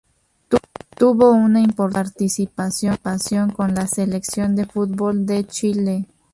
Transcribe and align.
Tuvo 0.97 1.29
una 1.31 1.59
importante 1.59 2.39
participación 2.47 3.51
con 3.51 3.75
la 3.75 3.85
Selección 3.85 4.55
de 4.55 4.65
fútbol 4.65 5.27
de 5.27 5.43
Chile. 5.43 6.07